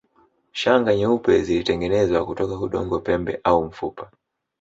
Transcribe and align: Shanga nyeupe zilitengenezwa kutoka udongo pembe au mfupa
Shanga 0.51 0.95
nyeupe 0.95 1.41
zilitengenezwa 1.43 2.25
kutoka 2.25 2.55
udongo 2.65 2.99
pembe 2.99 3.39
au 3.43 3.63
mfupa 3.63 4.11